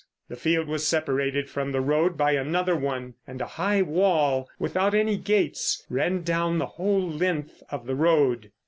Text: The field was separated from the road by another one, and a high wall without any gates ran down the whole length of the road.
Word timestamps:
The 0.29 0.35
field 0.35 0.67
was 0.67 0.87
separated 0.87 1.47
from 1.47 1.71
the 1.73 1.79
road 1.79 2.17
by 2.17 2.31
another 2.31 2.75
one, 2.75 3.13
and 3.27 3.39
a 3.39 3.45
high 3.45 3.83
wall 3.83 4.49
without 4.57 4.95
any 4.95 5.15
gates 5.15 5.85
ran 5.91 6.23
down 6.23 6.57
the 6.57 6.65
whole 6.65 7.07
length 7.07 7.61
of 7.69 7.85
the 7.85 7.93
road. 7.93 8.51